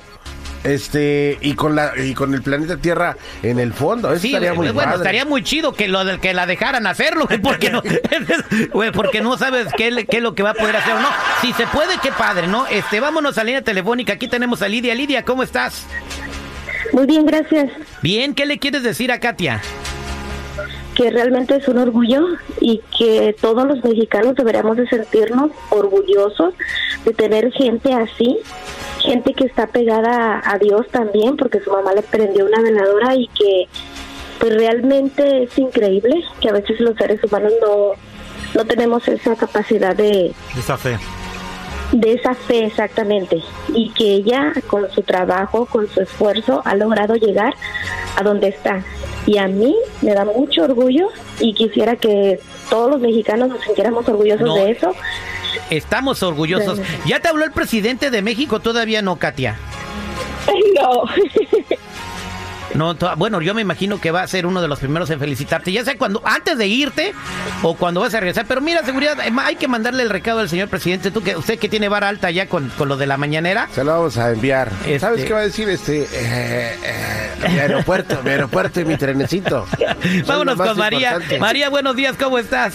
Este, 0.65 1.39
y 1.41 1.55
con 1.55 1.75
la 1.75 1.93
y 1.99 2.15
con 2.15 2.35
el 2.35 2.43
planeta 2.43 2.77
Tierra 2.77 3.17
en 3.43 3.59
el 3.59 3.73
fondo. 3.73 4.13
Eso 4.13 4.21
Sí, 4.23 4.29
estaría 4.29 4.55
muy 4.55 4.69
bueno, 4.69 4.83
padre. 4.91 4.97
estaría 5.03 5.25
muy 5.25 5.43
chido 5.43 5.73
que 5.73 5.89
lo 5.89 6.01
que 6.21 6.33
la 6.35 6.47
dejaran 6.47 6.87
hacerlo, 6.87 7.27
güey, 7.27 7.41
porque 7.41 7.71
no, 7.71 7.83
güey, 8.73 8.93
porque 8.93 9.21
no 9.23 9.37
sabes 9.37 9.67
qué, 9.77 9.91
le- 9.91 10.07
qué 10.07 10.19
es 10.19 10.23
lo 10.23 10.35
que 10.37 10.43
va 10.45 10.51
a 10.51 10.55
poder 10.55 10.77
hacer 10.77 10.95
o 10.95 11.01
no. 11.01 11.09
Si 11.41 11.53
se 11.55 11.67
puede, 11.67 11.95
qué 12.01 12.13
padre, 12.13 12.47
¿no? 12.47 12.67
Este, 12.69 13.01
vámonos 13.01 13.39
a 13.39 13.41
la 13.41 13.47
línea 13.47 13.63
telefónica. 13.63 14.13
Aquí 14.13 14.29
tenemos 14.29 14.63
a 14.63 14.69
Lidia. 14.69 14.95
Lidia, 14.95 15.25
¿cómo 15.25 15.43
estás? 15.43 15.85
Muy 16.93 17.07
bien, 17.07 17.27
gracias. 17.27 17.71
Bien, 18.03 18.33
¿qué 18.35 18.47
le 18.47 18.59
quieres 18.59 18.83
decir 18.85 19.11
a 19.11 19.19
Katia? 19.19 19.61
Que 20.95 21.11
realmente 21.11 21.57
es 21.57 21.67
un 21.69 21.79
orgullo 21.79 22.21
y 22.61 22.83
que 22.99 23.35
todos 23.41 23.67
los 23.67 23.83
mexicanos 23.83 24.35
deberíamos 24.37 24.77
de 24.77 24.87
sentirnos 24.89 25.51
orgullosos 25.71 26.53
de 27.07 27.15
tener 27.15 27.51
gente 27.53 27.95
así, 27.95 28.39
gente 29.03 29.35
que 29.35 29.45
está 29.45 29.67
pegada 29.67 30.41
a 30.45 30.59
Dios 30.59 30.87
también, 30.91 31.37
porque 31.37 31.61
su 31.61 31.71
mamá 31.71 31.93
le 31.93 32.03
prendió 32.03 32.47
una 32.47 32.61
veladora 32.63 33.15
y 33.15 33.29
que 33.29 33.67
pues 34.39 34.55
realmente 34.55 35.45
es 35.45 35.59
increíble 35.59 36.23
que 36.41 36.49
a 36.49 36.53
veces 36.53 36.81
los 36.81 36.97
seres 36.97 37.23
humanos 37.23 37.53
no, 37.61 37.93
no 38.55 38.65
tenemos 38.67 39.07
esa 39.09 39.37
capacidad 39.37 39.95
de, 39.95 40.33
Esa 40.59 40.77
fe. 40.77 40.99
de 41.93 42.13
esa 42.15 42.35
fe 42.35 42.65
exactamente 42.65 43.41
y 43.75 43.91
que 43.91 44.15
ella 44.15 44.53
con 44.67 44.91
su 44.91 45.03
trabajo, 45.03 45.67
con 45.67 45.89
su 45.89 46.01
esfuerzo 46.01 46.61
ha 46.65 46.75
logrado 46.75 47.15
llegar 47.15 47.55
a 48.17 48.23
donde 48.23 48.49
está. 48.49 48.83
Y 49.27 49.39
a 49.39 49.47
mí 49.47 49.77
me 50.01 50.13
da 50.15 50.25
mucho 50.25 50.65
orgullo 50.65 51.09
y 51.39 51.55
quisiera 51.55 51.95
que 51.97 52.41
todos 52.69 52.91
los 52.91 53.01
mexicanos 53.01 53.49
nos 53.49 53.61
sintiéramos 53.61 54.09
orgullosos 54.09 54.49
No. 54.49 54.55
de 54.57 54.71
eso. 54.73 54.93
Estamos 55.71 56.23
orgullosos. 56.23 56.79
Sí. 56.79 56.85
¿Ya 57.07 57.21
te 57.21 57.29
habló 57.29 57.45
el 57.45 57.53
presidente 57.53 58.11
de 58.11 58.23
México? 58.23 58.61
Todavía 58.61 59.03
no, 59.03 59.17
Katia. 59.17 59.57
No. 60.81 61.05
No, 62.75 62.95
bueno, 63.19 63.43
yo 63.43 63.53
me 63.53 63.61
imagino 63.61 64.01
que 64.01 64.11
va 64.11 64.23
a 64.23 64.27
ser 64.27 64.47
uno 64.47 64.63
de 64.63 64.67
los 64.69 64.79
primeros 64.79 65.11
en 65.11 65.21
felicitarte, 65.21 65.71
ya 65.73 65.85
sea 65.85 65.99
cuando 65.99 66.23
antes 66.25 66.57
de 66.57 66.67
irte 66.69 67.13
o 67.61 67.75
cuando 67.77 68.01
vas 68.01 68.15
a 68.15 68.21
regresar. 68.21 68.47
Pero 68.47 68.63
mira, 68.63 68.83
seguridad, 68.83 69.19
eh, 69.21 69.31
hay 69.45 69.57
que 69.57 69.69
mandarle 69.69 70.03
el 70.03 70.09
recado 70.09 70.41
al 70.41 70.49
señor 70.49 70.69
presidente. 70.69 71.11
Tú 71.11 71.23
que 71.23 71.37
usted 71.37 71.59
que 71.59 71.69
tiene 71.69 71.91
vara 71.91 72.09
alta 72.09 72.31
ya 72.31 72.47
con, 72.49 72.71
con 72.71 72.89
lo 72.89 72.97
de 72.97 73.07
la 73.07 73.19
mañanera. 73.19 73.69
Se 73.75 73.85
lo 73.85 73.93
vamos 73.93 74.17
a 74.17 74.31
enviar. 74.31 74.71
Este- 74.87 75.01
¿Sabes 75.01 75.25
qué 75.27 75.35
va 75.35 75.41
a 75.41 75.43
decir 75.43 75.69
este? 75.69 76.05
eh, 76.05 76.09
eh, 76.83 77.49
mi 77.51 77.59
aeropuerto, 77.59 78.19
mi 78.25 78.31
aeropuerto 78.31 78.81
y 78.81 78.87
mi 78.87 78.97
trenecito. 78.97 79.67
Vámonos 80.27 80.57
con 80.57 80.79
María. 80.79 81.09
importante. 81.11 81.39
María, 81.41 81.69
buenos 81.69 81.95
días, 81.95 82.17
¿cómo 82.19 82.39
estás? 82.39 82.73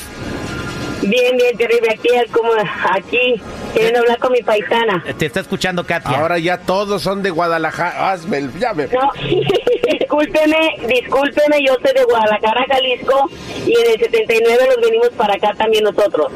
Bien, 1.02 1.38
bien, 1.38 1.56
terrible. 1.58 1.90
Aquí, 1.92 2.10
como 2.32 2.52
aquí, 2.92 3.42
queriendo 3.74 4.00
hablar 4.00 4.18
con 4.20 4.32
mi 4.32 4.42
paisana. 4.42 5.04
Te 5.18 5.26
está 5.28 5.40
escuchando 5.42 5.86
Katia. 5.86 6.18
Ahora 6.18 6.40
ya 6.40 6.58
todos 6.60 7.02
son 7.04 7.22
de 7.24 7.30
Guadalajara. 7.30 8.12
Hazme 8.12 8.38
el, 8.40 8.60
ya 8.60 8.74
me- 8.74 8.88
No, 8.88 9.12
discúlpeme, 10.00 10.78
discúlpeme, 10.88 11.64
yo 11.66 11.76
soy 11.84 11.94
de 11.94 12.04
Guadalajara, 12.04 12.66
Jalisco, 12.70 13.30
y 13.66 13.74
en 13.80 13.92
el 13.94 14.00
79 14.00 14.68
nos 14.76 14.82
venimos 14.86 15.10
para 15.10 15.36
acá 15.36 15.54
también 15.58 15.84
nosotros. 15.84 16.32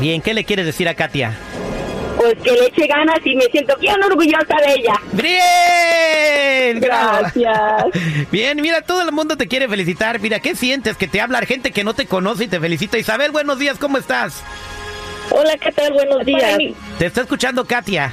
Bien, 0.00 0.20
¿qué 0.20 0.34
le 0.34 0.44
quieres 0.44 0.66
decir 0.66 0.88
a 0.88 0.94
Katia? 0.94 1.36
Pues 2.26 2.42
que 2.42 2.50
le 2.50 2.66
eche 2.66 2.86
ganas 2.88 3.20
y 3.24 3.36
me 3.36 3.44
siento 3.44 3.76
bien 3.76 4.02
orgullosa 4.02 4.56
de 4.66 4.74
ella. 4.74 4.94
Bien. 5.12 6.80
Gracias. 6.80 7.84
Bien, 8.32 8.60
mira, 8.60 8.82
todo 8.82 9.02
el 9.02 9.12
mundo 9.12 9.36
te 9.36 9.46
quiere 9.46 9.68
felicitar. 9.68 10.18
Mira, 10.18 10.40
¿qué 10.40 10.56
sientes? 10.56 10.96
Que 10.96 11.06
te 11.06 11.20
habla 11.20 11.40
gente 11.42 11.70
que 11.70 11.84
no 11.84 11.94
te 11.94 12.06
conoce 12.06 12.44
y 12.44 12.48
te 12.48 12.58
felicita. 12.58 12.98
Isabel, 12.98 13.30
buenos 13.30 13.60
días, 13.60 13.78
¿cómo 13.78 13.96
estás? 13.96 14.42
Hola, 15.30 15.56
¿qué 15.58 15.70
tal? 15.70 15.92
Buenos 15.92 16.26
días. 16.26 16.58
Te 16.98 17.06
está 17.06 17.20
escuchando 17.20 17.64
Katia. 17.64 18.12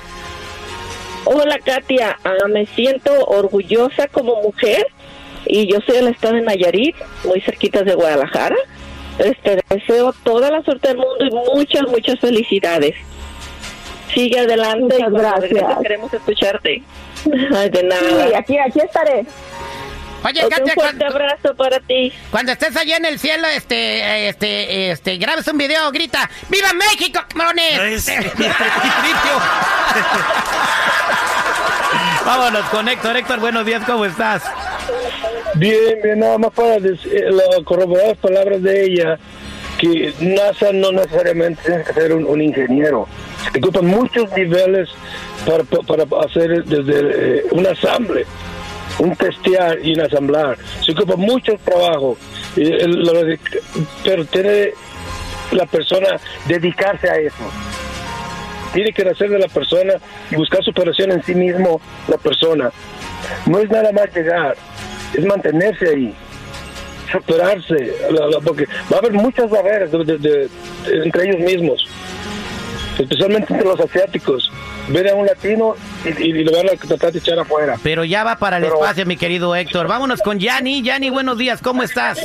Hola, 1.25 1.57
Katia. 1.65 2.19
Ah, 2.23 2.47
me 2.47 2.67
siento 2.67 3.11
orgullosa 3.25 4.07
como 4.09 4.43
mujer 4.43 4.85
y 5.47 5.65
yo 5.71 5.79
soy 5.87 5.95
del 5.95 6.09
estado 6.09 6.35
de 6.35 6.41
Nayarit, 6.41 6.95
muy 7.25 7.41
cerquita 7.41 7.81
de 7.81 7.95
Guadalajara. 7.95 8.57
Este, 9.17 9.59
deseo 9.69 10.13
toda 10.23 10.51
la 10.51 10.61
suerte 10.61 10.89
del 10.89 10.97
mundo 10.97 11.25
y 11.25 11.31
muchas, 11.31 11.81
muchas 11.87 12.19
felicidades. 12.19 12.95
Sigue 14.13 14.39
adelante 14.39 14.95
Muchas 14.99 15.11
gracias. 15.11 15.41
regreses 15.51 15.77
queremos 15.81 16.13
escucharte. 16.13 16.83
Ay, 17.55 17.69
de 17.69 17.83
nada. 17.83 18.01
Sí, 18.27 18.33
aquí, 18.35 18.57
aquí 18.57 18.79
estaré. 18.79 19.25
Oye, 20.25 20.41
Un 20.45 20.49
Katia, 20.49 20.73
fuerte 20.73 20.75
cuando, 20.75 21.05
abrazo 21.07 21.55
para 21.55 21.79
ti. 21.81 22.13
cuando 22.31 22.53
estés 22.53 22.77
allá 22.77 22.95
en 22.95 23.03
el 23.05 23.19
cielo, 23.19 23.45
este, 23.47 24.29
este, 24.29 24.91
este, 24.91 25.17
grabes 25.17 25.45
un 25.49 25.57
video, 25.57 25.91
grita, 25.91 26.29
¡Viva 26.47 26.71
México, 26.73 27.19
cabrones! 27.27 28.07
Vámonos 32.25 32.63
con 32.69 32.87
Héctor. 32.87 33.17
Héctor, 33.17 33.39
buenos 33.41 33.65
días, 33.65 33.83
¿cómo 33.85 34.05
estás? 34.05 34.43
Bien, 35.55 35.99
bien, 36.01 36.19
nada 36.19 36.37
más 36.37 36.51
para 36.51 36.79
decir, 36.79 37.13
eh, 37.13 37.63
corroborar 37.65 38.07
las 38.07 38.17
palabras 38.17 38.63
de 38.63 38.85
ella, 38.85 39.19
que 39.77 40.13
NASA 40.19 40.71
no 40.71 40.93
necesariamente 40.93 41.61
tiene 41.65 41.83
que 41.83 41.93
ser 41.93 42.13
un, 42.13 42.23
un 42.25 42.41
ingeniero. 42.41 43.07
Ocupan 43.57 43.85
muchos 43.85 44.31
niveles 44.35 44.89
para, 45.45 45.63
para 45.63 46.25
hacer 46.25 46.63
desde 46.65 47.39
eh, 47.39 47.43
un 47.51 47.65
asamble, 47.67 48.25
un 48.99 49.15
testear 49.15 49.79
y 49.83 49.93
un 49.93 50.01
asamblar. 50.01 50.57
Se 50.85 50.91
ocupa 50.91 51.15
mucho 51.15 51.53
trabajo, 51.63 52.17
pero 54.03 54.25
tiene 54.25 54.71
la 55.51 55.65
persona 55.65 56.19
dedicarse 56.47 57.09
a 57.09 57.15
eso. 57.15 57.43
Tiene 58.73 58.91
que 58.91 59.05
nacer 59.05 59.29
de 59.29 59.39
la 59.39 59.47
persona 59.47 59.93
y 60.31 60.35
buscar 60.35 60.63
superación 60.63 61.11
en 61.11 61.23
sí 61.23 61.35
mismo 61.35 61.79
la 62.07 62.17
persona. 62.17 62.71
No 63.45 63.59
es 63.59 63.69
nada 63.69 63.91
más 63.91 64.13
llegar, 64.15 64.55
es 65.13 65.25
mantenerse 65.25 65.89
ahí, 65.89 66.13
superarse, 67.11 67.93
porque 68.43 68.65
va 68.91 68.97
a 68.97 68.99
haber 68.99 69.13
muchas 69.13 69.49
barreras 69.49 69.91
entre 69.93 71.29
ellos 71.29 71.39
mismos, 71.39 71.87
especialmente 72.99 73.53
entre 73.53 73.67
los 73.67 73.79
asiáticos. 73.79 74.51
Ver 74.89 75.09
a 75.09 75.15
un 75.15 75.25
latino 75.25 75.75
y, 76.03 76.09
y 76.23 76.43
lo 76.43 76.51
van 76.51 76.67
a 76.69 76.71
tratar 76.77 77.11
de 77.13 77.19
echar 77.19 77.39
afuera. 77.39 77.77
Pero 77.81 78.03
ya 78.03 78.23
va 78.23 78.35
para 78.37 78.57
el 78.57 78.63
Pero- 78.63 78.75
espacio, 78.75 79.05
mi 79.05 79.15
querido 79.17 79.55
Héctor. 79.55 79.87
Vámonos 79.87 80.21
con 80.21 80.39
Yanni. 80.39 80.81
Yanni, 80.81 81.09
buenos 81.09 81.37
días, 81.37 81.61
¿cómo 81.61 81.83
estás? 81.83 82.19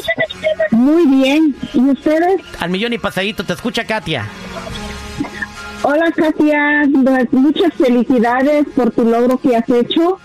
Muy 0.72 1.06
bien. 1.06 1.54
¿Y 1.75 1.80
ustedes? 1.90 2.40
Al 2.58 2.70
millón 2.70 2.92
y 2.92 2.98
pasadito, 2.98 3.44
te 3.44 3.52
escucha 3.52 3.84
Katia. 3.84 4.26
Hola, 5.82 6.10
Katia. 6.14 6.82
Pues, 7.04 7.32
Muchas 7.32 7.72
felicidades 7.75 8.66
por 8.75 8.90
tu 8.90 9.04
logro 9.04 9.38
que 9.38 9.56
has 9.56 9.68
hecho 9.70 10.18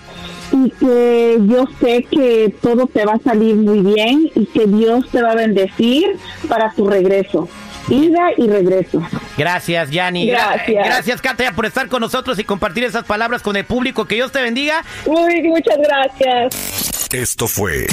y 0.51 0.69
que 0.71 1.38
yo 1.47 1.65
sé 1.79 2.05
que 2.09 2.53
todo 2.62 2.88
te 2.88 3.05
va 3.05 3.13
a 3.13 3.19
salir 3.19 3.55
muy 3.55 3.81
bien 3.81 4.29
y 4.35 4.45
que 4.47 4.65
Dios 4.65 5.05
te 5.12 5.21
va 5.21 5.31
a 5.31 5.35
bendecir 5.35 6.17
para 6.47 6.71
tu 6.71 6.88
regreso. 6.88 7.47
Ida 7.90 8.30
y 8.38 8.48
regreso. 8.48 9.02
Gracias, 9.38 9.90
Yanni. 9.92 10.28
Gra- 10.30 10.54
Gracias. 10.56 10.86
gracias, 10.86 11.22
Katia, 11.22 11.52
por 11.54 11.66
estar 11.66 11.88
con 11.88 12.02
nosotros 12.02 12.40
y 12.40 12.44
compartir 12.44 12.84
esas 12.84 13.04
palabras 13.04 13.42
con 13.42 13.56
el 13.56 13.66
público. 13.66 14.06
Que 14.06 14.16
Dios 14.16 14.32
te 14.32 14.42
bendiga. 14.42 14.84
Uy, 15.06 15.42
muchas 15.44 15.78
gracias. 15.78 17.10
Esto 17.12 17.48
fue 17.48 17.86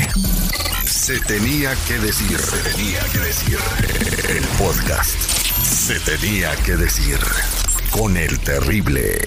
Se 0.85 1.19
tenía 1.21 1.71
que 1.89 1.95
decir. 1.99 2.39
Se 2.39 2.71
tenía 2.77 3.01
que 3.13 3.19
decir. 3.19 3.59
El 4.29 4.45
podcast. 4.59 5.11
Se 5.63 5.99
tenía 6.01 6.51
que 6.65 6.77
decir. 6.77 7.19
Con 7.91 8.17
el 8.17 8.39
terrible. 8.41 9.19